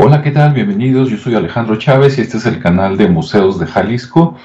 [0.00, 0.52] Hola, ¿qué tal?
[0.52, 1.10] Bienvenidos.
[1.10, 4.36] Yo soy Alejandro Chávez y este es el canal de Museos de Jalisco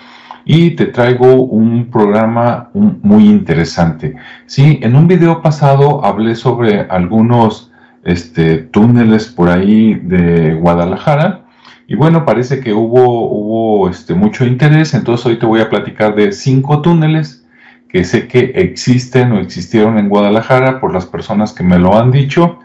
[0.45, 4.15] y te traigo un programa muy interesante.
[4.47, 7.71] Sí, en un video pasado hablé sobre algunos
[8.03, 11.45] este, túneles por ahí de Guadalajara
[11.87, 16.31] y bueno, parece que hubo, este, mucho interés, entonces hoy te voy a platicar de
[16.31, 17.45] cinco túneles
[17.89, 22.09] que sé que existen o existieron en Guadalajara por las personas que me lo han
[22.09, 22.57] dicho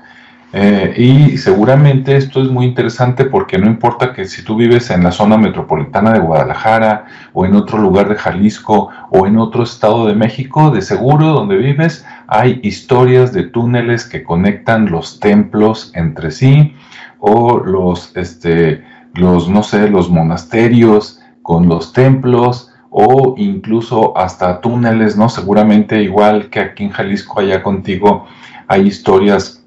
[0.53, 5.05] eh, y seguramente esto es muy interesante porque no importa que si tú vives en
[5.05, 10.07] la zona metropolitana de Guadalajara o en otro lugar de Jalisco o en otro estado
[10.07, 16.31] de México, de seguro donde vives hay historias de túneles que conectan los templos entre
[16.31, 16.75] sí
[17.21, 25.17] o los, este, los, no sé, los monasterios con los templos o incluso hasta túneles,
[25.17, 25.29] ¿no?
[25.29, 28.27] Seguramente igual que aquí en Jalisco, allá contigo,
[28.67, 29.58] hay historias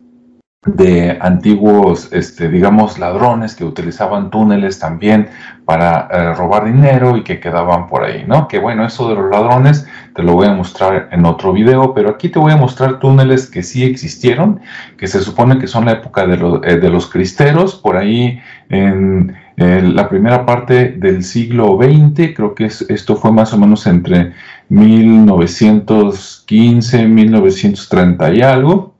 [0.64, 5.28] de antiguos, este, digamos, ladrones que utilizaban túneles también
[5.66, 8.48] para eh, robar dinero y que quedaban por ahí, ¿no?
[8.48, 12.12] Que bueno, eso de los ladrones te lo voy a mostrar en otro video, pero
[12.12, 14.62] aquí te voy a mostrar túneles que sí existieron,
[15.00, 20.08] que se supone que son la época de, eh, los cristeros, por ahí en la
[20.10, 24.34] primera parte del siglo XX, creo que esto fue más o menos entre
[24.70, 28.91] 1915, 1930 y algo,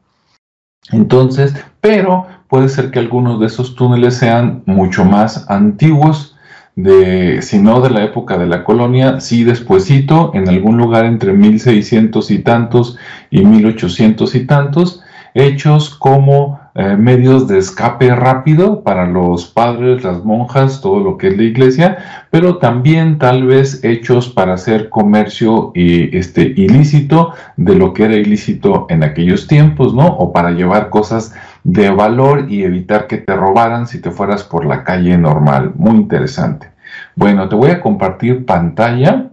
[0.90, 6.36] entonces, pero puede ser que algunos de esos túneles sean mucho más antiguos,
[6.76, 11.34] de, si no de la época de la colonia, sí despuesito, en algún lugar entre
[11.34, 12.98] 1600 y tantos
[13.30, 15.01] y 1800 y tantos,
[15.34, 21.28] hechos como eh, medios de escape rápido para los padres, las monjas, todo lo que
[21.28, 21.98] es la iglesia,
[22.30, 28.16] pero también tal vez hechos para hacer comercio y, este, ilícito de lo que era
[28.16, 30.08] ilícito en aquellos tiempos, ¿no?
[30.08, 31.34] O para llevar cosas
[31.66, 35.74] de valor y evitar que te robaran si te fueras por la calle normal.
[35.76, 36.72] Muy interesante.
[37.18, 39.28] Bueno, te voy a compartir pantalla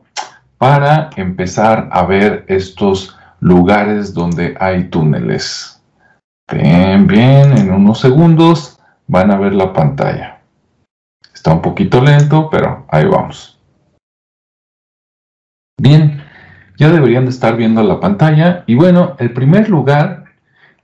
[0.59, 5.78] para empezar a ver estos lugares donde hay túneles.
[6.51, 10.41] Bien, bien, en unos segundos van a ver la pantalla.
[11.35, 13.59] Está un poquito lento, pero ahí vamos.
[15.79, 16.23] Bien,
[16.79, 18.65] ya deberían de estar viendo la pantalla.
[18.67, 20.25] Y bueno, el primer lugar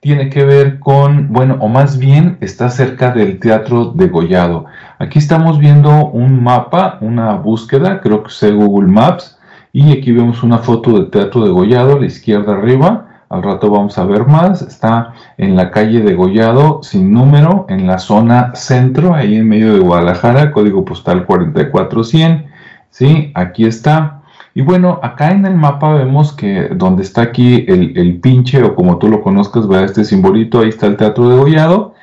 [0.01, 4.67] tiene que ver con, bueno, o más bien está cerca del Teatro de Gollado.
[4.99, 9.39] Aquí estamos viendo un mapa, una búsqueda, creo que es Google Maps.
[9.73, 13.69] Y aquí vemos una foto del Teatro de Gollado a la izquierda arriba al rato
[13.69, 18.55] vamos a ver más, está en la calle de Gollado sin número, en la zona
[18.55, 22.47] centro, ahí en medio de Guadalajara, código postal 44100,
[22.91, 23.33] ¿sí?
[23.35, 24.23] Aquí está.
[24.55, 28.99] Y bueno, acá en el mapa vemos que donde está aquí el, pinche, o como
[28.99, 31.95] tú lo conozcas, vea este simbolito, ahí está el Teatro de Gollado,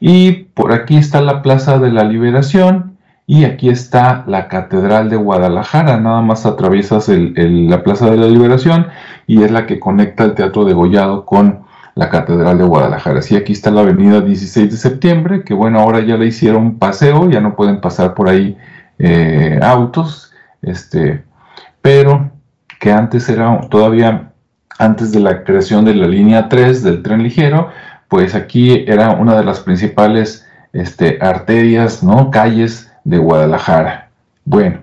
[0.00, 2.89] y por aquí está la Plaza de la Liberación,
[3.30, 8.88] y aquí está la Catedral de Guadalajara, nada más atraviesas la Plaza de la Liberación
[9.28, 11.60] y es la que conecta el Teatro de Gollado con
[11.94, 13.22] la Catedral de Guadalajara.
[13.22, 17.30] Sí, aquí está la avenida 16 de septiembre, que bueno, ahora ya le hicieron paseo,
[17.30, 18.58] ya no pueden pasar por ahí
[18.98, 21.22] eh, autos, este,
[21.82, 22.32] pero
[22.80, 24.32] que antes era todavía
[24.76, 27.68] antes de la creación de la línea 3 del tren ligero,
[28.08, 32.32] pues aquí era una de las principales este, arterias, ¿no?
[32.32, 34.10] calles de Guadalajara.
[34.44, 34.80] Bueno,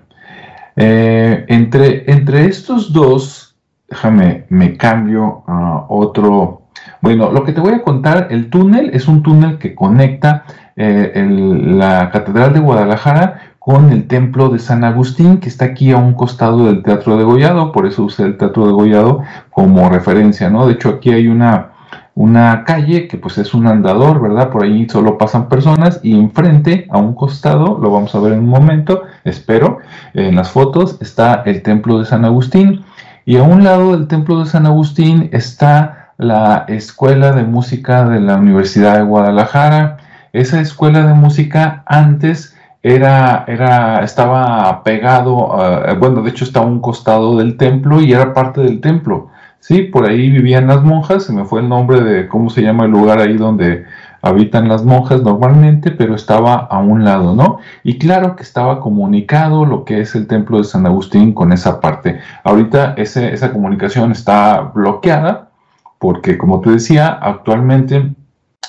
[0.76, 3.48] eh, entre, entre estos dos
[3.88, 6.62] déjame, me cambio a otro.
[7.00, 10.44] Bueno, lo que te voy a contar, el túnel es un túnel que conecta
[10.76, 15.98] eh, la Catedral de Guadalajara con el templo de San Agustín, que está aquí a
[15.98, 20.48] un costado del Teatro de Gollado, por eso usé el Teatro de Gollado como referencia,
[20.48, 20.66] ¿no?
[20.66, 21.72] De hecho, aquí hay una,
[22.18, 24.50] una calle que pues es un andador, ¿verdad?
[24.50, 28.40] Por ahí solo pasan personas y enfrente, a un costado, lo vamos a ver en
[28.40, 29.78] un momento, espero,
[30.14, 32.84] en las fotos, está el templo de San Agustín.
[33.24, 38.18] Y a un lado del templo de San Agustín está la Escuela de Música de
[38.18, 39.98] la Universidad de Guadalajara.
[40.32, 45.56] Esa escuela de música antes era, era, estaba pegado,
[46.00, 49.30] bueno, de hecho está a un costado del templo y era parte del templo.
[49.60, 52.84] Sí, por ahí vivían las monjas, se me fue el nombre de cómo se llama
[52.84, 53.84] el lugar ahí donde
[54.22, 57.58] habitan las monjas normalmente, pero estaba a un lado, ¿no?
[57.84, 61.80] Y claro que estaba comunicado lo que es el templo de San Agustín con esa
[61.80, 62.20] parte.
[62.44, 65.50] Ahorita esa comunicación está bloqueada
[65.98, 68.12] porque, como te decía, actualmente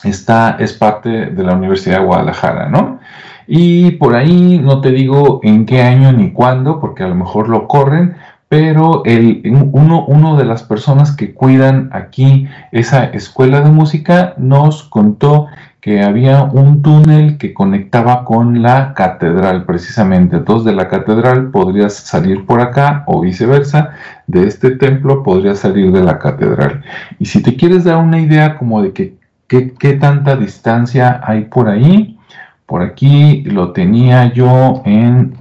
[0.04, 3.00] está, es parte de la Universidad de Guadalajara, ¿no?
[3.48, 7.50] Y por ahí no te digo en qué año ni cuándo, porque a lo mejor
[7.50, 8.16] lo corren,
[8.50, 15.46] pero uno de las personas que cuidan aquí esa escuela de música nos contó
[15.80, 20.38] que había un túnel que conectaba con la catedral precisamente.
[20.38, 23.92] Entonces de la catedral podrías salir por acá o viceversa.
[24.26, 26.84] De este templo podrías salir de la catedral.
[27.20, 29.16] Y si te quieres dar una idea como de que,
[29.48, 32.18] qué tanta distancia hay por ahí,
[32.66, 35.36] por aquí lo tenía yo en,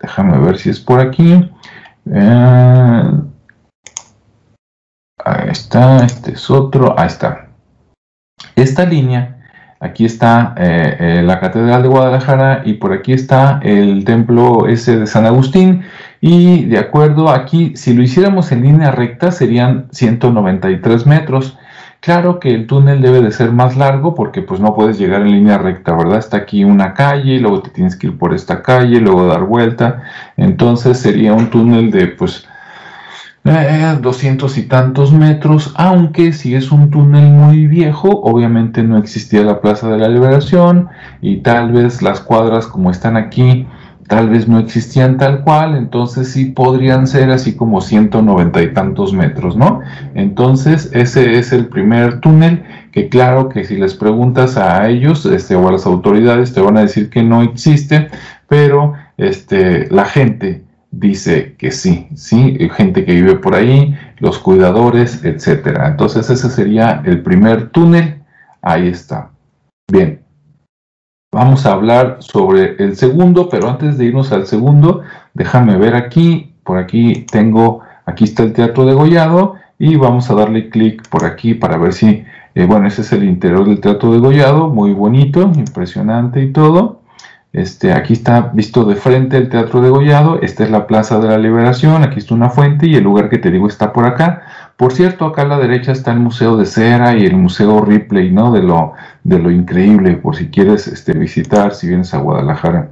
[0.00, 1.50] déjame ver si es por aquí.
[2.12, 3.02] Eh,
[5.24, 7.48] ahí está, este es otro, ahí está.
[8.56, 9.34] Esta línea
[9.84, 15.00] Aquí está eh, eh, la Catedral de Guadalajara y por aquí está el templo ese
[15.00, 15.82] de San Agustín.
[16.22, 21.58] Y de acuerdo aquí, si lo hiciéramos en línea recta serían 193 metros.
[22.04, 25.32] Claro que el túnel debe de ser más largo porque pues no puedes llegar en
[25.32, 26.18] línea recta, ¿verdad?
[26.18, 30.02] Está aquí una calle, luego te tienes que ir por esta calle, luego dar vuelta.
[30.36, 32.46] Entonces sería un túnel de pues
[33.44, 39.42] eh, doscientos y tantos metros, aunque si es un túnel muy viejo, obviamente no existía
[39.42, 40.90] la Plaza de la Liberación
[41.22, 43.66] y tal vez las cuadras como están aquí,
[44.06, 49.12] tal vez no existían tal cual, entonces sí podrían ser así como 190 y tantos
[49.12, 49.80] metros, ¿no?
[50.14, 55.56] Entonces ese es el primer túnel que claro que si les preguntas a ellos este,
[55.56, 58.08] o a las autoridades te van a decir que no existe,
[58.48, 65.24] pero este, la gente dice que sí, sí, gente que vive por ahí, los cuidadores,
[65.24, 65.88] etcétera.
[65.88, 68.22] Entonces ese sería el primer túnel.
[68.62, 69.30] Ahí está.
[69.90, 70.23] Bien.
[71.34, 75.02] Vamos a hablar sobre el segundo, pero antes de irnos al segundo,
[75.34, 76.52] déjame ver aquí.
[76.62, 81.24] Por aquí tengo, aquí está el Teatro de Gollado y vamos a darle clic por
[81.24, 84.92] aquí para ver si, eh, bueno, ese es el interior del Teatro de Gollado, muy
[84.92, 87.00] bonito, impresionante y todo.
[87.52, 91.26] Este, aquí está visto de frente el Teatro de Gollado, esta es la Plaza de
[91.26, 94.42] la Liberación, aquí está una fuente y el lugar que te digo está por acá.
[94.76, 98.30] Por cierto, acá a la derecha está el Museo de Cera y el Museo Ripley,
[98.30, 98.52] ¿no?
[98.52, 102.90] De lo, de lo increíble, por si quieres este, visitar, si vienes a Guadalajara.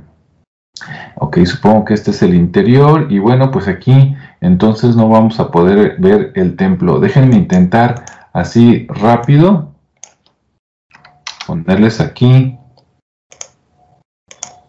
[1.17, 5.51] Ok, supongo que este es el interior y bueno, pues aquí entonces no vamos a
[5.51, 7.01] poder ver el templo.
[7.01, 9.73] Déjenme intentar así rápido
[11.47, 12.59] ponerles aquí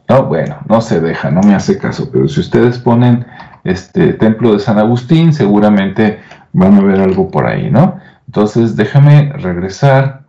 [0.09, 3.25] no, bueno, no se deja, no me hace caso, pero si ustedes ponen
[3.63, 6.19] este templo de San Agustín, seguramente
[6.53, 7.99] van a ver algo por ahí, ¿no?
[8.27, 10.23] Entonces, déjame regresar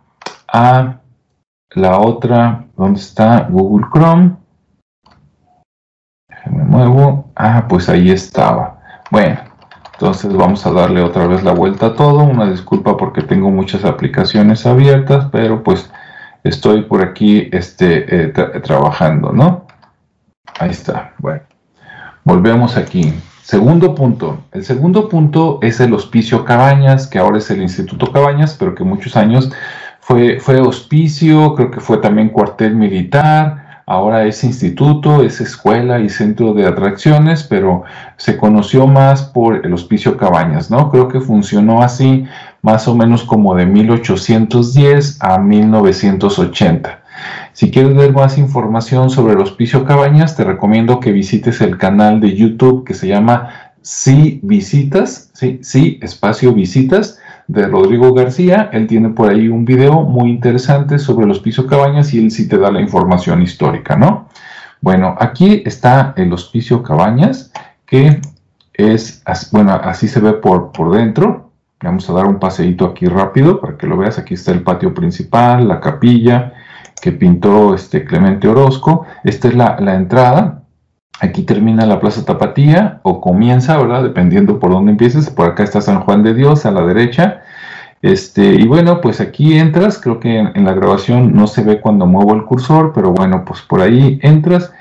[0.47, 0.97] a
[1.71, 4.35] la otra, ¿dónde está Google Chrome?
[6.29, 7.31] Déjame muevo.
[7.35, 8.79] Ah, pues ahí estaba.
[9.11, 9.39] Bueno,
[9.93, 12.23] entonces vamos a darle otra vez la vuelta a todo.
[12.23, 15.89] Una disculpa porque tengo muchas aplicaciones abiertas, pero pues
[16.43, 18.27] estoy por aquí este, eh,
[18.61, 19.65] trabajando, ¿no?
[20.59, 21.13] Ahí está.
[21.17, 21.41] Bueno,
[22.23, 23.13] volvemos aquí.
[23.45, 24.39] Segundo punto.
[24.53, 28.83] El segundo punto es el Hospicio Cabañas, que ahora es el Instituto Cabañas, pero que
[28.83, 29.51] muchos años
[29.99, 36.09] fue, fue hospicio, creo que fue también cuartel militar, ahora es instituto, es escuela y
[36.09, 37.83] centro de atracciones, pero
[38.17, 40.89] se conoció más por el Hospicio Cabañas, ¿no?
[40.89, 42.25] Creo que funcionó así
[42.63, 47.04] más o menos como de 1810 a 1980.
[47.55, 52.19] Si quieres ver más información sobre el Hospicio Cabañas, te recomiendo que visites el canal
[52.19, 57.17] de YouTube que se llama Sí Visitas, sí, espacio Visitas,
[57.47, 58.69] de Rodrigo García.
[58.73, 62.49] Él tiene por ahí un video muy interesante sobre el Hospicio Cabañas y él sí
[62.49, 64.27] te da la información histórica, ¿no?
[64.81, 67.53] Bueno, aquí está el Hospicio Cabañas,
[67.85, 68.19] que
[68.73, 71.51] es, bueno, así se ve por, por dentro.
[71.81, 74.19] Vamos a dar un paseíto aquí rápido para que lo veas.
[74.19, 76.51] Aquí está el patio principal, la capilla,
[77.01, 79.05] que pintó este Clemente Orozco.
[79.23, 80.63] Esta es la, entrada.
[81.19, 84.03] Aquí termina la Plaza Tapatía o comienza, ¿verdad?
[84.03, 85.29] Dependiendo por dónde empieces.
[85.29, 87.41] Por acá está San Juan de Dios a la derecha.
[88.01, 92.05] Este, y bueno, pues aquí entras, creo que en, la grabación no se ve cuando
[92.05, 94.71] muevo el cursor, pero bueno, pues por ahí entras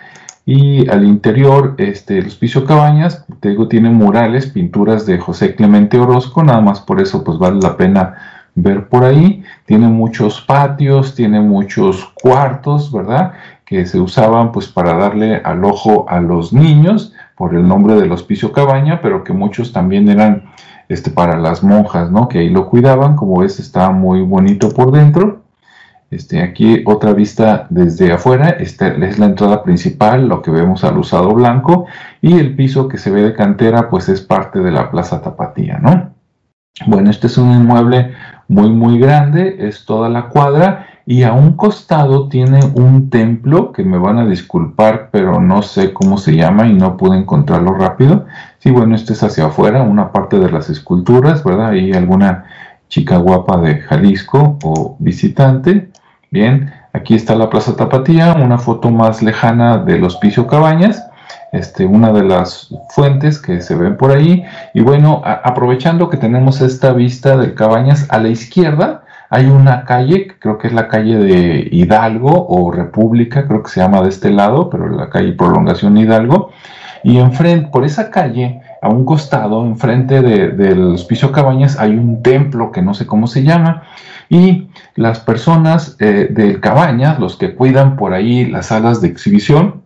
[0.47, 5.99] y al interior, este, el Hospicio Cabañas, te digo, tiene murales, pinturas de José Clemente
[5.99, 8.15] Orozco, nada más por eso pues vale la pena
[8.55, 9.43] ver por ahí.
[9.67, 13.33] Tiene muchos patios, tiene muchos cuartos, ¿verdad?
[13.65, 18.13] Que se usaban pues para darle al ojo a los niños por el nombre del
[18.13, 20.45] hospicio cabaña, pero que muchos también eran
[20.89, 22.29] este, para las monjas, ¿no?
[22.29, 25.45] Que ahí lo cuidaban, como ves está muy bonito por dentro.
[26.11, 30.99] Este, aquí otra vista desde afuera, esta es la entrada principal, lo que vemos al
[30.99, 31.87] usado blanco,
[32.21, 35.79] y el piso que se ve de cantera, pues es parte de la Plaza Tapatía,
[35.79, 36.15] ¿no?
[36.87, 38.13] Bueno, este es un inmueble
[38.49, 43.85] muy muy grande, es toda la cuadra y a un costado tiene un templo que
[43.85, 48.27] me van a disculpar, pero no sé cómo se llama y no pude encontrarlo rápido.
[48.59, 51.71] Sí, bueno, este es hacia afuera, una parte de las esculturas, ¿verdad?
[51.71, 52.45] Hay alguna
[52.89, 55.91] chica guapa de Jalisco o visitante.
[56.31, 61.05] Bien, aquí está la Plaza Tapatía, una foto más lejana del Hospicio Cabañas.
[61.55, 64.45] Este, una de las fuentes que se ven por ahí.
[64.75, 70.27] Y bueno, aprovechando que tenemos esta vista del Cabañas a la izquierda, hay una calle,
[70.41, 74.31] creo que es la calle de Hidalgo o República, creo que se llama de este
[74.31, 76.51] lado, pero la calle Prolongación Hidalgo.
[77.05, 82.73] Y enfrente, por esa calle, a un costado, enfrente del Hospicio Cabañas, hay un templo
[82.73, 83.85] que no sé cómo se llama.
[84.29, 89.84] Y las personas eh, del Cabañas, los que cuidan por ahí las salas de exhibición,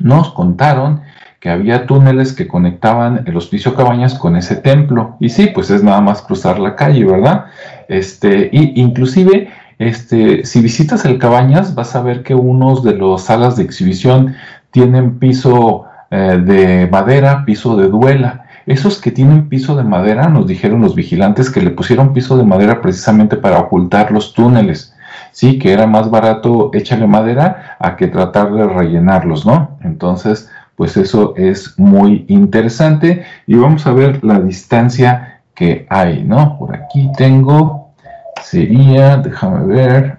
[0.00, 1.02] nos contaron
[1.40, 5.16] que había túneles que conectaban el Hospicio Cabañas con ese templo.
[5.18, 7.46] Y sí, pues es nada más cruzar la calle, ¿verdad?
[7.88, 13.22] Este, y inclusive, este, si visitas el Cabañas, vas a ver que unos de los
[13.22, 14.36] salas de exhibición
[14.70, 18.44] tienen piso eh, de madera, piso de duela.
[18.66, 22.44] Esos que tienen piso de madera, nos dijeron los vigilantes que le pusieron piso de
[22.44, 24.94] madera precisamente para ocultar los túneles.
[25.32, 29.78] Sí, que era más barato échale madera a que tratar de rellenarlos, ¿no?
[29.82, 33.24] Entonces, pues eso es muy interesante.
[33.46, 36.58] Y vamos a ver la distancia que hay, ¿no?
[36.58, 37.94] Por aquí tengo,
[38.42, 40.18] sería, déjame ver,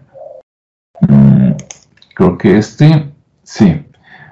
[1.02, 1.52] mm,
[2.16, 3.12] creo que este,
[3.44, 3.86] sí,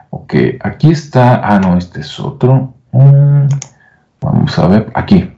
[0.10, 3.48] ok, aquí está, ah, no, este es otro, mm,
[4.22, 5.32] vamos a ver, aquí,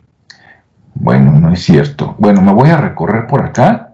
[0.96, 3.93] bueno, no es cierto, bueno, me voy a recorrer por acá,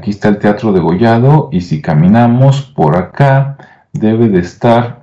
[0.00, 3.58] aquí está el Teatro de Gollado y si caminamos por acá,
[3.92, 5.00] debe de estar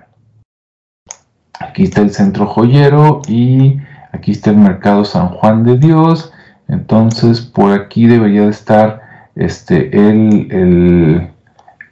[1.60, 3.80] Aquí está el centro joyero y
[4.12, 6.32] aquí está el mercado San Juan de Dios.
[6.68, 9.02] Entonces por aquí debería de estar
[9.36, 11.32] este, el,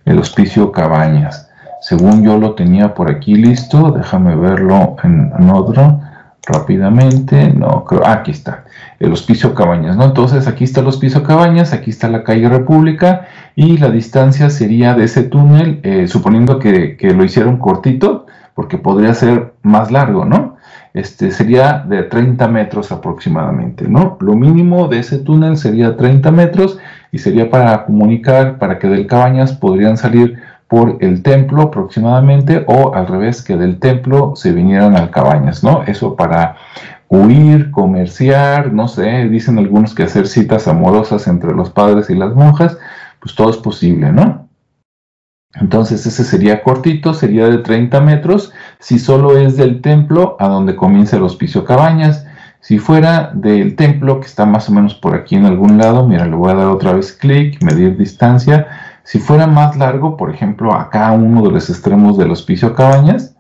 [0.06, 1.50] el, hospicio Cabañas.
[1.82, 6.02] Según yo lo tenía por aquí listo, déjame verlo en, otro
[6.46, 7.54] rápidamente.
[7.54, 8.66] No, creo, aquí está,
[9.00, 10.06] el hospicio Cabañas, ¿no?
[10.06, 14.94] Entonces aquí está el hospicio Cabañas, aquí está la calle República y la distancia sería
[14.94, 20.26] de ese túnel, eh, suponiendo que, que, lo hicieron cortito, porque podría ser más largo,
[20.26, 20.56] ¿no?
[20.94, 24.18] Este sería de 30 metros aproximadamente, ¿no?
[24.22, 26.80] Lo mínimo de ese túnel sería 30 metros
[27.12, 30.38] y sería para comunicar, para que del Cabañas podrían salir
[30.76, 35.84] por el templo aproximadamente o al revés, que del templo se vinieran al Cabañas, ¿no?
[35.84, 36.58] Eso para
[37.08, 42.36] huir, comerciar, no sé, dicen algunos que hacer citas amorosas entre los padres y las
[42.36, 42.78] monjas,
[43.22, 44.50] pues todo es posible, ¿no?
[45.54, 50.76] Entonces ese sería cortito, sería de 30 metros, si solo es del templo a donde
[50.76, 52.26] comienza el hospicio Cabañas.
[52.60, 56.26] Si fuera del templo, que está más o menos por aquí en algún lado, mira,
[56.26, 58.68] le voy a dar otra vez clic, medir distancia.
[59.06, 63.36] Si fuera más largo, por ejemplo, acá uno de los extremos del hospicio Cabañas,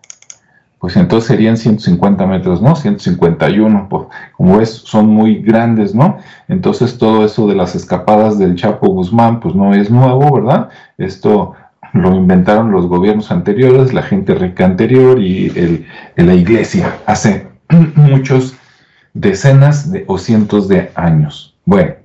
[0.79, 2.75] pues entonces serían 150 metros, ¿no?
[2.75, 4.03] 151, pues,
[4.37, 6.19] como ves, son muy grandes, ¿no?
[6.47, 10.69] Entonces todo eso de las escapadas del Chapo Guzmán, pues no es nuevo, ¿verdad?
[10.99, 11.53] Esto
[11.93, 15.83] lo inventaron los gobiernos anteriores, la gente rica anterior y
[16.15, 17.47] la iglesia hace
[17.95, 18.55] muchos
[19.15, 21.55] decenas de, o cientos de años.
[21.65, 21.95] Bueno,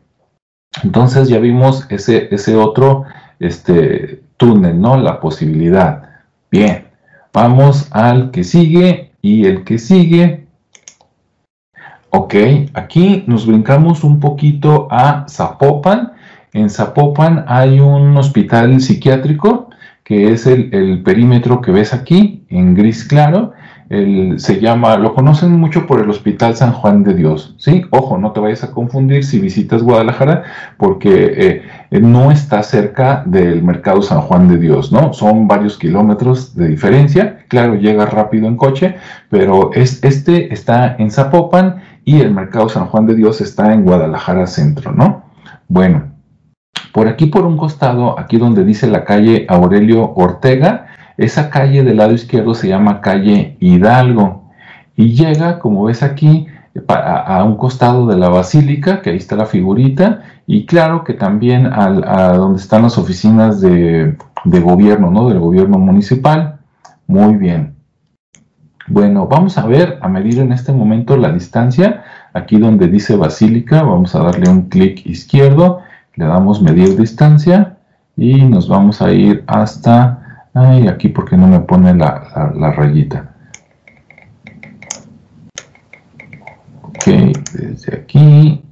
[0.83, 3.05] entonces ya vimos ese, ese otro
[3.41, 4.97] este, túnel, ¿no?
[4.97, 6.05] La posibilidad.
[6.51, 6.85] Bien,
[7.33, 10.47] vamos al que sigue y el que sigue.
[12.11, 12.35] Ok,
[12.75, 16.13] aquí nos brincamos un poquito a Zapopan.
[16.53, 19.71] En Zapopan hay un hospital psiquiátrico
[20.03, 23.53] que es el, perímetro que ves aquí en gris claro.
[23.91, 27.83] Se llama, lo conocen mucho por el Hospital San Juan de Dios, ¿sí?
[27.91, 30.45] Ojo, no te vayas a confundir si visitas Guadalajara,
[30.77, 35.13] porque eh, no está cerca del Mercado San Juan de Dios, ¿no?
[35.13, 38.95] Son varios kilómetros de diferencia, claro, llega rápido en coche,
[39.29, 43.83] pero es, este está en Zapopan y el Mercado San Juan de Dios está en
[43.83, 45.25] Guadalajara Centro, ¿no?
[45.67, 46.13] Bueno,
[46.93, 50.87] por aquí por un costado, aquí donde dice la calle Aurelio Ortega,
[51.25, 54.51] esa calle del lado izquierdo se llama calle Hidalgo
[54.97, 56.47] y llega, como ves aquí,
[56.89, 61.67] a, un costado de la basílica, que ahí está la figurita, y claro que también
[61.67, 65.29] a donde están las oficinas de, de gobierno, ¿no?
[65.29, 66.59] Del gobierno municipal.
[67.07, 67.75] Muy bien.
[68.87, 72.05] Bueno, vamos a ver, a medir en este momento la distancia.
[72.33, 75.81] Aquí donde dice basílica, vamos a darle un clic izquierdo
[76.21, 77.79] le damos medir distancia
[78.17, 83.35] y nos vamos a ir hasta, ay, aquí porque no me pone la, la, rayita.
[86.83, 87.07] Ok,
[87.53, 88.63] desde aquí,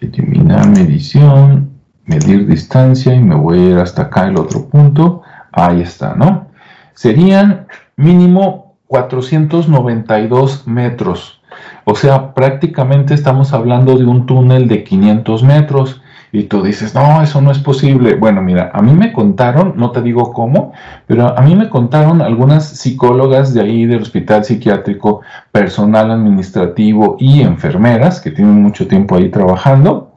[0.00, 1.70] eliminar medición,
[2.04, 5.22] medir distancia y me voy a ir hasta acá el otro punto.
[5.52, 6.48] Ahí está, ¿no?
[6.94, 11.40] Serían mínimo 492 metros.
[11.84, 16.00] O sea, prácticamente estamos hablando de un túnel de 500 metros.
[16.34, 18.16] Y tú dices, no, eso no es posible.
[18.16, 20.72] Bueno, mira, a mí me contaron, no te digo cómo,
[21.06, 25.20] pero a mí me contaron algunas psicólogas de ahí del hospital psiquiátrico,
[25.52, 30.14] personal administrativo y enfermeras que tienen mucho tiempo ahí trabajando,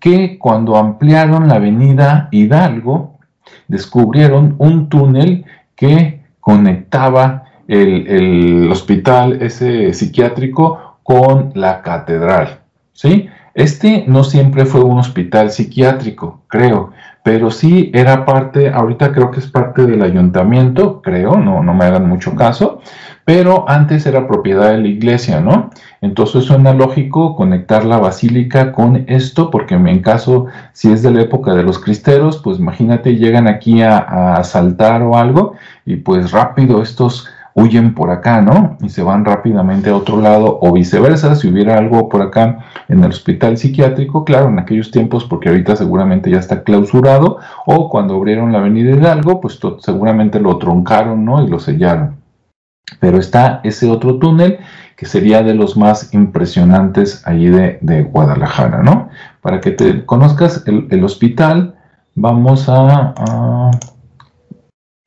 [0.00, 3.20] que cuando ampliaron la avenida Hidalgo,
[3.68, 5.44] descubrieron un túnel
[5.76, 12.58] que conectaba el, el hospital ese psiquiátrico con la catedral,
[12.92, 13.28] ¿sí?
[13.54, 16.92] Este no siempre fue un hospital psiquiátrico, creo,
[17.22, 21.84] pero sí era parte, ahorita creo que es parte del ayuntamiento, creo, no, no me
[21.84, 22.80] hagan mucho caso,
[23.24, 25.70] pero antes era propiedad de la iglesia, ¿no?
[26.00, 31.22] Entonces suena lógico conectar la basílica con esto, porque en caso, si es de la
[31.22, 35.54] época de los cristeros, pues imagínate, llegan aquí a, a asaltar o algo,
[35.84, 38.76] y pues rápido estos huyen por acá, ¿no?
[38.80, 43.04] Y se van rápidamente a otro lado o viceversa, si hubiera algo por acá en
[43.04, 48.16] el hospital psiquiátrico, claro, en aquellos tiempos, porque ahorita seguramente ya está clausurado, o cuando
[48.16, 51.42] abrieron la avenida Hidalgo, pues seguramente lo troncaron, ¿no?
[51.42, 52.16] Y lo sellaron.
[53.00, 54.58] Pero está ese otro túnel
[54.96, 59.08] que sería de los más impresionantes allí de, Guadalajara, ¿no?
[59.40, 61.74] Para que te conozcas el, hospital,
[62.14, 63.70] vamos a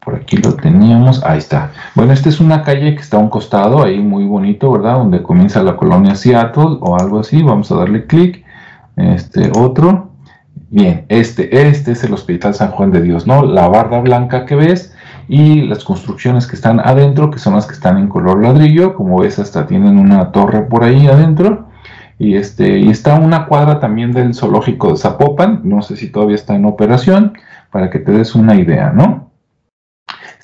[0.05, 1.71] por aquí lo teníamos, ahí está.
[1.95, 5.00] Bueno, esta es una calle que está a un costado, ahí muy bonito, ¿verdad?
[5.00, 7.41] Donde comienza la colonia Seattle o algo así.
[7.41, 8.45] Vamos a darle clic.
[8.95, 10.12] Este otro.
[10.69, 13.43] Bien, este, este es el Hospital San Juan de Dios, ¿no?
[13.43, 14.95] La barda blanca que ves
[15.27, 18.93] y las construcciones que están adentro, que son las que están en color ladrillo.
[18.93, 21.67] Como ves, hasta tienen una torre por ahí adentro.
[22.19, 25.62] Y, este, y está una cuadra también del zoológico de Zapopan.
[25.63, 27.33] No sé si todavía está en operación,
[27.71, 29.31] para que te des una idea, ¿no?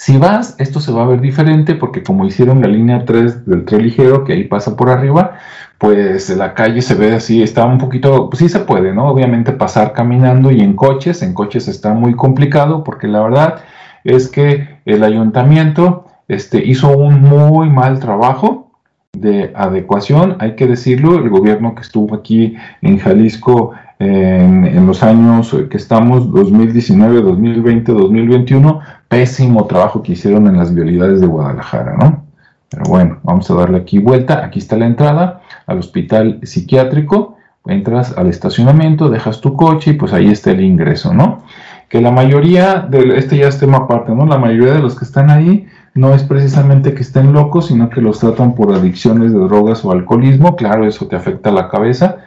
[0.01, 3.65] Si vas, esto se va a ver diferente porque como hicieron la línea 3 del
[3.65, 5.35] tren ligero, que ahí pasa por arriba,
[5.77, 9.09] pues la calle se ve así, está un poquito, pues sí se puede, ¿no?
[9.09, 13.59] Obviamente pasar caminando y en coches, en coches está muy complicado porque la verdad
[14.03, 18.71] es que el ayuntamiento este, hizo un muy mal trabajo
[19.13, 25.55] de adecuación, hay que decirlo, el gobierno que estuvo aquí en Jalisco en, los años
[25.69, 32.25] que estamos, 2019, 2020, 2021, pésimo trabajo que hicieron en las vialidades de Guadalajara, ¿no?
[32.69, 34.43] Pero bueno, vamos a darle aquí vuelta.
[34.43, 37.37] Aquí está la entrada al hospital psiquiátrico.
[37.65, 41.43] Entras al estacionamiento, dejas tu coche y pues ahí está el ingreso, ¿no?
[41.87, 44.25] Que la mayoría de este ya es tema aparte, ¿no?
[44.25, 48.01] La mayoría de los que están ahí no es precisamente que estén locos, sino que
[48.01, 50.55] los tratan por adicciones de drogas o alcoholismo.
[50.55, 52.19] Claro, eso te afecta la cabeza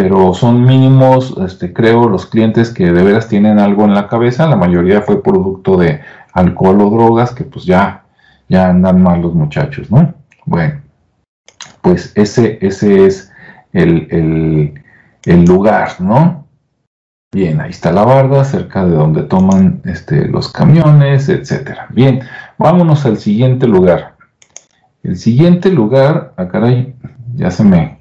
[0.00, 4.46] pero son mínimos, este, creo, los clientes que de veras tienen algo en la cabeza.
[4.46, 6.00] La mayoría fue producto de
[6.34, 8.04] alcohol o drogas, que pues ya,
[8.48, 10.14] ya andan mal los muchachos, ¿no?
[10.44, 10.82] Bueno,
[11.82, 13.32] pues ese, ese es
[13.72, 14.06] el,
[15.26, 16.46] el, lugar, ¿no?
[17.32, 21.88] Bien, ahí está la barda, cerca de donde toman este, los camiones, etcétera.
[21.90, 22.20] Bien,
[22.56, 24.14] vámonos al siguiente lugar.
[25.02, 26.46] El siguiente lugar, ah,
[27.34, 27.97] ya se me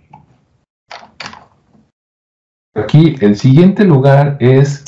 [2.97, 4.83] Aquí el siguiente lugar es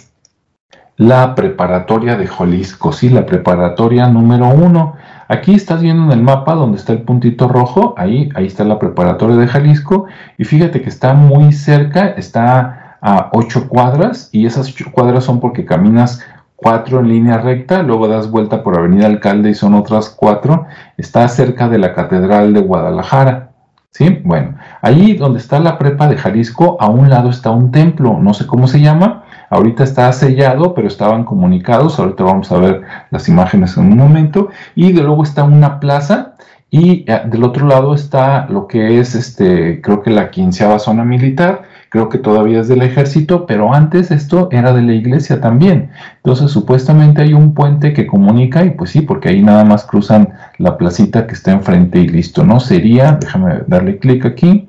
[0.97, 4.95] la preparatoria de Jalisco, sí, la preparatoria número uno.
[5.27, 8.79] Aquí estás viendo en el mapa donde está el puntito rojo, ahí, ahí está la
[8.79, 10.07] preparatoria de Jalisco,
[10.39, 15.63] y fíjate que está muy cerca, está a ocho cuadras, y esas cuadras son porque
[15.63, 20.65] caminas cuatro en línea recta, luego das vuelta por Avenida Alcalde y son otras cuatro,
[20.97, 23.51] está cerca de la Catedral de Guadalajara.
[23.91, 24.21] ¿Sí?
[24.23, 28.33] Bueno, ahí donde está la prepa de Jalisco, a un lado está un templo, no
[28.33, 33.27] sé cómo se llama, ahorita está sellado, pero estaban comunicados, ahorita vamos a ver las
[33.29, 36.35] imágenes en un momento, y de luego está una plaza,
[36.71, 41.03] y eh, del otro lado está lo que es, este, creo que la quinceava zona
[41.03, 45.89] militar, creo que todavía es del ejército, pero antes esto era de la iglesia también.
[46.17, 50.29] Entonces supuestamente hay un puente que comunica y pues sí, porque ahí nada más cruzan
[50.59, 52.59] la placita que está enfrente y listo, ¿no?
[52.59, 54.68] Sería, déjame darle clic aquí,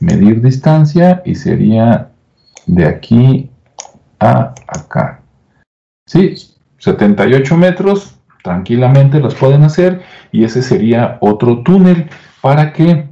[0.00, 2.08] medir distancia y sería
[2.66, 3.50] de aquí
[4.18, 5.20] a acá.
[6.06, 6.34] Sí,
[6.78, 12.08] 78 metros, tranquilamente los pueden hacer y ese sería otro túnel
[12.40, 13.08] para que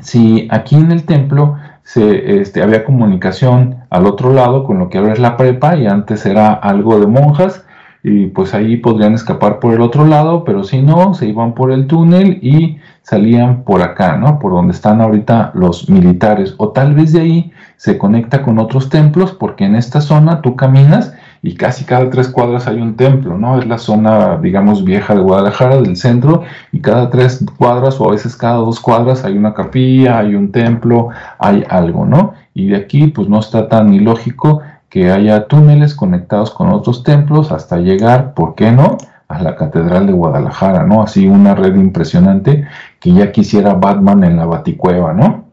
[0.00, 4.98] si aquí en el templo se, este, había comunicación al otro lado con lo que
[4.98, 7.64] ahora es la prepa y antes era algo de monjas,
[8.02, 11.70] y pues ahí podrían escapar por el otro lado, pero si no, se iban por
[11.70, 14.38] el túnel y salían por acá, ¿no?
[14.38, 18.88] Por donde están ahorita los militares, o tal vez de ahí se conecta con otros
[18.88, 23.36] templos, porque en esta zona tú caminas y casi cada tres cuadras hay un templo,
[23.38, 23.58] ¿no?
[23.58, 28.12] Es la zona, digamos, vieja de Guadalajara, del centro, y cada tres cuadras o a
[28.12, 31.08] veces cada dos cuadras hay una capilla, hay un templo,
[31.38, 32.34] hay algo, ¿no?
[32.54, 34.60] Y de aquí, pues no está tan ilógico
[34.90, 38.98] que haya túneles conectados con otros templos hasta llegar, ¿por qué no?,
[39.28, 41.04] a la Catedral de Guadalajara, ¿no?
[41.04, 42.66] Así una red impresionante
[42.98, 45.44] que ya quisiera Batman en la Baticueva, ¿no?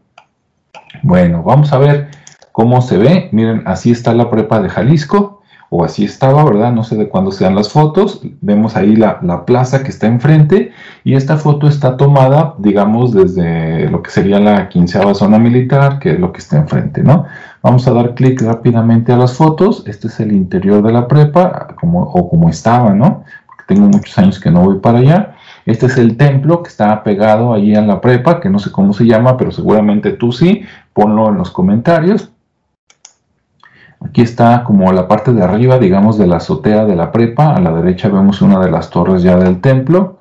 [1.02, 2.08] Bueno, vamos a ver
[2.50, 3.28] cómo se ve.
[3.30, 6.72] Miren, así está la prepa de Jalisco o así estaba, ¿verdad?
[6.72, 8.20] No sé de cuándo sean las fotos.
[8.40, 10.72] Vemos ahí la, plaza que está enfrente
[11.04, 16.12] y esta foto está tomada, digamos, desde lo que sería la quinceava zona militar, que
[16.12, 17.26] es lo que está enfrente, ¿no?
[17.62, 19.82] Vamos a dar clic rápidamente a las fotos.
[19.86, 23.24] Este es el interior de la prepa, o como estaba, ¿no?
[23.46, 25.34] Porque tengo muchos años que no voy para allá.
[25.66, 28.94] Este es el templo que está pegado allí en la prepa, que no sé cómo
[28.94, 30.62] se llama, pero seguramente tú sí.
[30.92, 32.30] Ponlo en los comentarios.
[34.00, 37.54] Aquí está como la parte de arriba, digamos, de la azotea de la prepa.
[37.54, 40.20] A la derecha vemos una de las torres ya del templo.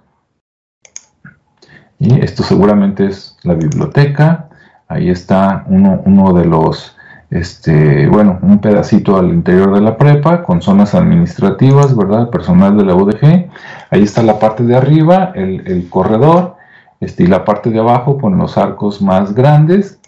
[1.99, 4.49] Y esto seguramente es la biblioteca.
[4.89, 6.96] Ahí está uno, de los,
[7.29, 12.29] este, bueno, un pedacito al interior de la prepa con zonas administrativas, ¿verdad?
[12.29, 13.49] Personal de la UDG.
[13.89, 16.55] Ahí está la parte de arriba, el, corredor.
[16.99, 19.99] Este, y la parte de abajo con los arcos más grandes.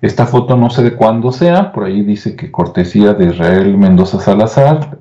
[0.00, 4.20] Esta foto no sé de cuándo sea, por ahí dice que cortesía de Israel Mendoza
[4.20, 4.98] Salazar,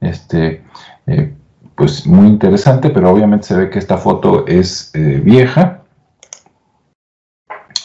[0.00, 0.62] este,
[1.06, 1.34] eh,
[1.74, 5.81] pues muy interesante, pero obviamente se ve que esta foto es eh, vieja.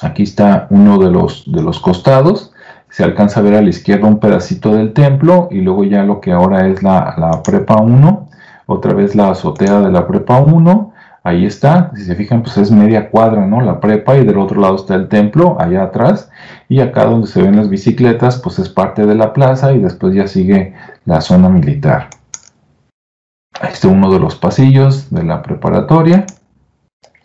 [0.01, 2.53] Aquí está uno de los, de los costados,
[2.89, 6.21] se alcanza a ver a la izquierda un pedacito del templo y luego ya lo
[6.21, 8.29] que ahora es la, la prepa 1,
[8.67, 10.93] otra vez la azotea de la prepa 1,
[11.27, 13.60] Ahí está, si se fijan, pues es media cuadra, ¿no?
[13.60, 16.31] La prepa y del otro lado está el templo, allá atrás.
[16.69, 20.15] Y acá donde se ven las bicicletas, pues es parte de la plaza y después
[20.15, 22.07] ya sigue la zona militar.
[23.60, 26.25] Ahí está uno de los pasillos de la preparatoria.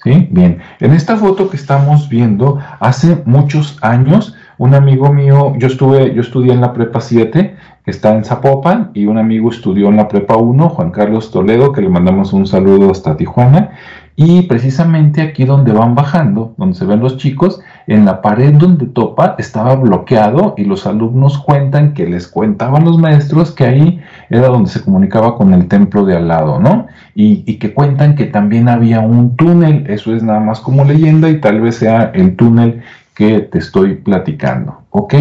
[0.05, 0.29] ¿Sí?
[0.33, 6.13] Bien, en esta foto que estamos viendo, hace muchos años, un amigo mío, yo estuve,
[6.13, 9.97] yo estudié en la prepa 7, que está en Zapopan, y un amigo estudió en
[9.97, 13.71] la prepa 1, Juan Carlos Toledo, que le mandamos un saludo hasta Tijuana,
[14.17, 18.87] y precisamente aquí donde van bajando, donde se ven los chicos, en la pared donde
[18.87, 24.49] topa estaba bloqueado y los alumnos cuentan que les cuentaban los maestros que ahí era
[24.49, 26.87] donde se comunicaba con el templo de al lado, ¿no?
[27.15, 31.29] Y, y que cuentan que también había un túnel, eso es nada más como leyenda
[31.29, 32.83] y tal vez sea el túnel
[33.15, 35.15] que te estoy platicando, ¿ok?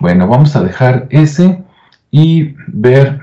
[0.00, 1.62] Bueno, vamos a dejar ese
[2.10, 3.19] y ver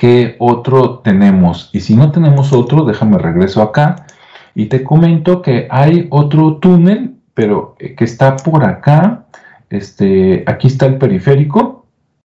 [0.00, 1.68] qué otro tenemos.
[1.74, 4.06] Y si no tenemos otro, déjame regreso acá
[4.54, 9.26] y te comento que hay otro túnel, pero eh, que está por acá.
[9.68, 11.84] Este, aquí está el periférico,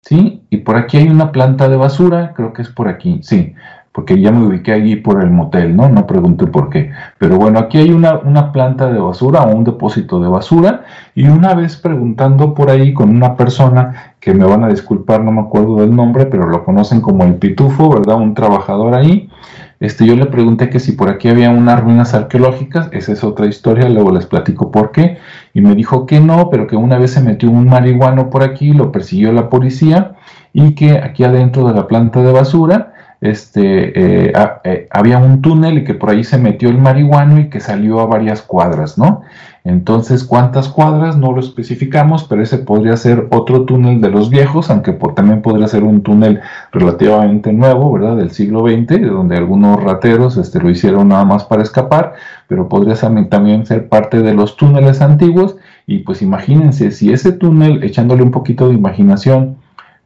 [0.00, 0.44] ¿sí?
[0.48, 3.52] Y por aquí hay una planta de basura, creo que es por aquí, sí
[3.96, 5.88] porque ya me ubiqué allí por el motel, ¿no?
[5.88, 6.90] No pregunté por qué.
[7.16, 11.28] Pero bueno, aquí hay una, una planta de basura o un depósito de basura y
[11.28, 15.40] una vez preguntando por ahí con una persona que me van a disculpar, no me
[15.40, 18.16] acuerdo del nombre, pero lo conocen como el Pitufo, ¿verdad?
[18.16, 19.30] Un trabajador ahí.
[19.78, 23.46] Este, yo le pregunté que si por aquí había unas ruinas arqueológicas, esa es otra
[23.46, 25.18] historia, luego les platico por qué,
[25.54, 28.72] y me dijo que no, pero que una vez se metió un marihuano por aquí,
[28.72, 30.16] lo persiguió la policía,
[30.52, 32.94] y que aquí adentro de la planta de basura
[33.30, 34.32] este, eh,
[34.64, 38.00] eh, había un túnel y que por ahí se metió el marihuano y que salió
[38.00, 39.22] a varias cuadras, ¿no?
[39.66, 41.16] Entonces, ¿cuántas cuadras?
[41.16, 45.66] No lo especificamos, pero ese podría ser otro túnel de los viejos, aunque también podría
[45.66, 48.16] ser un túnel relativamente nuevo, ¿verdad?
[48.16, 52.14] Del siglo XX, donde algunos rateros este, lo hicieron nada más para escapar,
[52.46, 55.56] pero podría también ser parte de los túneles antiguos.
[55.84, 59.56] Y pues imagínense, si ese túnel, echándole un poquito de imaginación,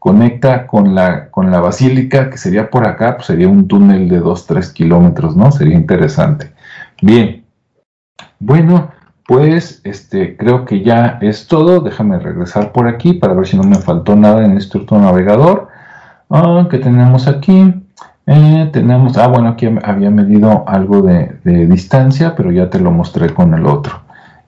[0.00, 4.20] conecta con la, con la basílica, que sería por acá, pues sería un túnel de
[4.20, 5.52] 2-3 kilómetros, ¿no?
[5.52, 6.52] Sería interesante.
[7.02, 7.44] Bien,
[8.40, 8.90] bueno,
[9.26, 11.80] pues este, creo que ya es todo.
[11.80, 15.68] Déjame regresar por aquí para ver si no me faltó nada en este otro navegador.
[16.30, 17.74] Ah, ¿Qué tenemos aquí?
[18.26, 22.90] Eh, tenemos, ah, bueno, aquí había medido algo de, de distancia, pero ya te lo
[22.90, 24.00] mostré con el otro.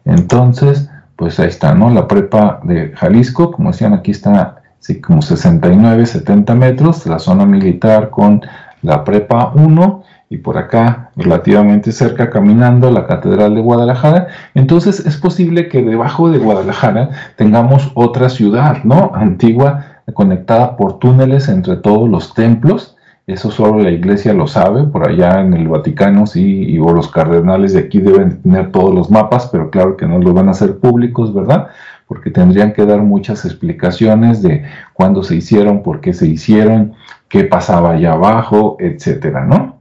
[0.07, 1.91] Entonces, pues ahí está, ¿no?
[1.91, 7.47] La prepa de Jalisco, como decían, aquí está sí, como 69, 70 metros, la zona
[7.47, 8.43] militar con
[8.83, 15.17] la prepa 1 y por acá relativamente cerca caminando la Catedral de Guadalajara, entonces es
[15.17, 19.13] posible que debajo de Guadalajara tengamos otra ciudad, ¿no?
[19.15, 22.97] Antigua conectada por túneles entre todos los templos.
[23.29, 27.73] Eso solo la iglesia lo sabe, por allá en el Vaticano sí, y los cardenales
[27.73, 30.79] de aquí deben tener todos los mapas, pero claro que no los van a hacer
[30.79, 31.69] públicos, ¿verdad?
[32.07, 36.95] Porque tendrían que dar muchas explicaciones de cuándo se hicieron, por qué se hicieron,
[37.29, 39.81] qué pasaba allá abajo, etcétera, ¿no?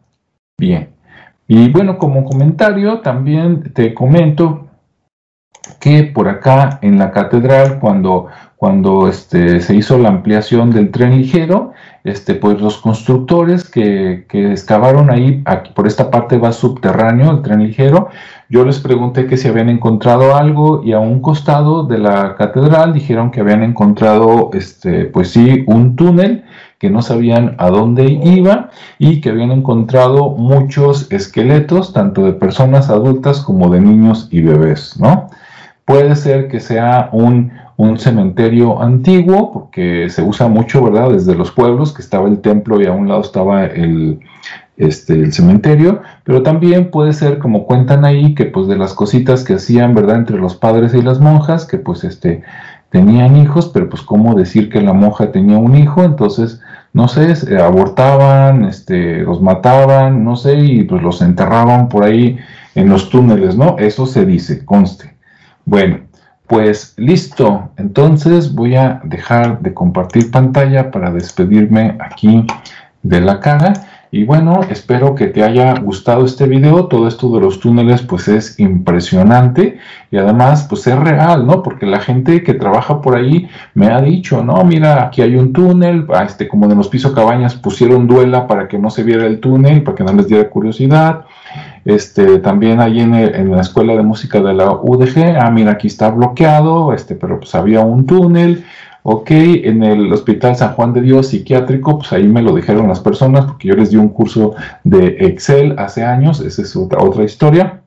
[0.57, 0.89] Bien.
[1.47, 4.67] Y bueno, como comentario también te comento
[5.79, 11.17] que por acá en la catedral, cuando, cuando este, se hizo la ampliación del tren
[11.17, 15.43] ligero, este, pues los constructores que, que excavaron ahí,
[15.75, 18.09] por esta parte va subterráneo el tren ligero,
[18.49, 22.93] yo les pregunté que si habían encontrado algo y a un costado de la catedral
[22.93, 26.43] dijeron que habían encontrado, este, pues sí, un túnel
[26.77, 32.89] que no sabían a dónde iba y que habían encontrado muchos esqueletos, tanto de personas
[32.89, 35.29] adultas como de niños y bebés, ¿no?
[35.85, 37.51] Puede ser que sea un,
[37.97, 41.11] cementerio antiguo, porque se usa mucho, ¿verdad?
[41.11, 44.19] Desde los pueblos, que estaba el templo y a un lado estaba el,
[44.77, 49.43] este, el cementerio, pero también puede ser, como cuentan ahí, que pues de las cositas
[49.43, 50.17] que hacían, ¿verdad?
[50.17, 52.43] Entre los padres y las monjas, que pues este,
[52.89, 56.61] tenían hijos, pero pues cómo decir que la monja tenía un hijo, entonces
[56.93, 62.37] no sé, abortaban, este, los mataban, no sé, y pues los enterraban por ahí
[62.75, 63.77] en los túneles, ¿no?
[63.77, 65.15] Eso se dice, conste.
[65.65, 65.99] Bueno,
[66.51, 72.45] pues listo, entonces voy a dejar de compartir pantalla para despedirme aquí
[73.03, 73.71] de la cara
[74.11, 76.87] y bueno, espero que te haya gustado este video.
[76.87, 79.79] Todo esto de los túneles pues es impresionante
[80.11, 81.63] y además pues es real, ¿no?
[81.63, 85.53] Porque la gente que trabaja por ahí me ha dicho, no, mira, aquí hay un
[85.53, 89.39] túnel, este, como de los pisos cabañas pusieron duela para que no se viera el
[89.39, 91.21] túnel, para que no les diera curiosidad.
[91.85, 96.09] Este, también ahí en, la escuela de música de la UDG, ah, mira, aquí está
[96.09, 98.65] bloqueado, este, pero pues había un túnel.
[99.03, 102.99] Ok, en el Hospital San Juan de Dios Psiquiátrico, pues ahí me lo dijeron las
[102.99, 107.23] personas, porque yo les di un curso de Excel hace años, esa es otra, otra
[107.23, 107.81] historia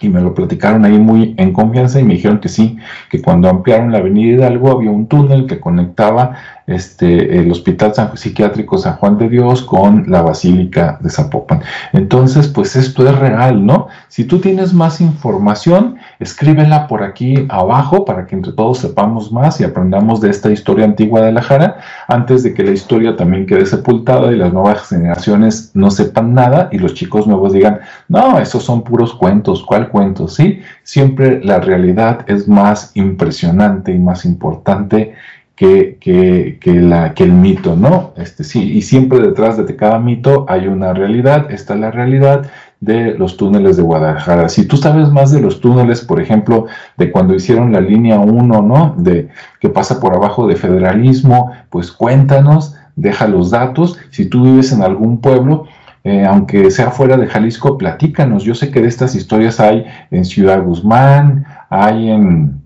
[0.00, 2.78] y me lo platicaron ahí muy en confianza y me dijeron que sí,
[3.10, 6.36] que cuando ampliaron la avenida Hidalgo había un túnel que conectaba
[6.70, 11.62] este, el Hospital Psiquiátrico San Juan de Dios con la Basílica de Zapopan.
[11.92, 13.88] Entonces, pues esto es real, ¿no?
[14.08, 19.60] Si tú tienes más información, escríbela por aquí abajo para que entre todos sepamos más
[19.60, 23.46] y aprendamos de esta historia antigua de la Jara antes de que la historia también
[23.46, 28.38] quede sepultada y las nuevas generaciones no sepan nada y los chicos nuevos digan, no,
[28.38, 30.34] esos son puros cuentos, ¿cuál cuentos?
[30.34, 35.14] Sí, siempre la realidad es más impresionante y más importante
[35.60, 38.14] que, la, que el mito, ¿no?
[38.16, 42.50] Este, sí, y siempre detrás de cada mito hay una realidad, esta es la realidad
[42.80, 44.48] de los túneles de Guadalajara.
[44.48, 46.64] Si tú sabes más de los túneles, por ejemplo,
[46.96, 48.94] de cuando hicieron la línea 1, ¿no?
[48.96, 49.28] De
[49.60, 53.98] que pasa por abajo de federalismo, pues cuéntanos, deja los datos.
[54.08, 55.66] Si tú vives en algún pueblo,
[56.04, 58.44] eh, aunque sea fuera de Jalisco, platícanos.
[58.44, 62.59] Yo sé que de estas historias hay en Ciudad Guzmán, hay en,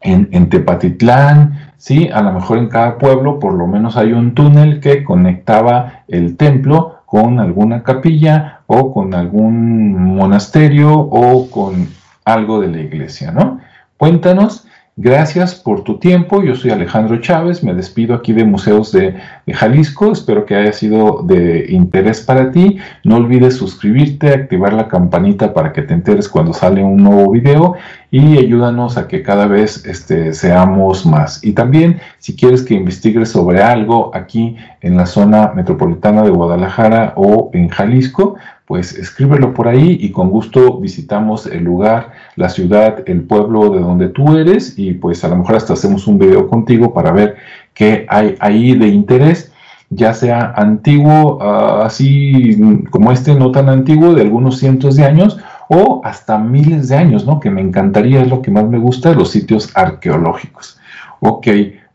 [0.00, 2.08] en, Tepatitlán, ¿sí?
[2.12, 6.36] A lo mejor en cada pueblo por lo menos hay un túnel que conectaba el
[6.36, 11.88] templo con alguna capilla o con algún monasterio o con
[12.24, 13.60] algo de la iglesia, ¿no?
[13.96, 14.66] Cuéntanos
[15.02, 16.42] Gracias por tu tiempo.
[16.42, 17.64] Yo soy Alejandro Chávez.
[17.64, 19.16] Me despido aquí de Museos de,
[19.50, 20.12] Jalisco.
[20.12, 22.76] Espero que haya sido de interés para ti.
[23.02, 27.76] No olvides suscribirte, activar la campanita para que te enteres cuando sale un nuevo video
[28.10, 31.42] y ayúdanos a que cada vez este, seamos más.
[31.42, 37.14] Y también, si quieres que investigue sobre algo aquí en la zona metropolitana de Guadalajara
[37.16, 38.34] o en Jalisco,
[38.70, 43.80] pues escríbelo por ahí y con gusto visitamos el lugar, la ciudad, el pueblo de
[43.80, 47.34] donde tú eres y pues a lo mejor hasta hacemos un video contigo para ver
[47.74, 49.50] qué hay ahí de interés,
[49.88, 52.56] ya sea antiguo, ah, así
[52.90, 55.36] como este, no tan antiguo, de algunos cientos de años
[55.68, 57.40] o hasta miles de años, ¿no?
[57.40, 60.78] Que me encantaría, es lo que más me gusta, los sitios arqueológicos.
[61.18, 61.48] Ok,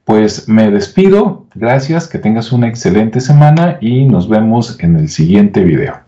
[0.03, 5.63] pues me despido, gracias, que tengas una excelente semana y nos vemos en el siguiente
[5.63, 6.04] video.